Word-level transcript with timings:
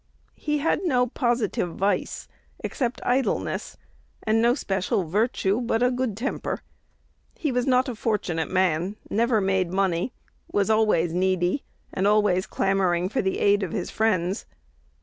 He 0.39 0.57
had 0.57 0.81
no 0.83 1.05
positive 1.05 1.75
vice, 1.75 2.27
except 2.61 3.01
idleness, 3.05 3.77
and 4.23 4.41
no 4.41 4.55
special 4.55 5.03
virtue 5.03 5.61
but 5.61 5.87
good 5.95 6.17
temper. 6.17 6.63
He 7.37 7.51
was 7.51 7.67
not 7.67 7.87
a 7.87 7.93
fortunate 7.93 8.49
man; 8.49 8.95
never 9.11 9.39
made 9.39 9.71
money; 9.71 10.11
was 10.51 10.71
always 10.71 11.13
needy, 11.13 11.61
and 11.93 12.07
always 12.07 12.47
clamoring 12.47 13.09
for 13.09 13.21
the 13.21 13.37
aid 13.37 13.61
of 13.61 13.73
his 13.73 13.91
friends. 13.91 14.47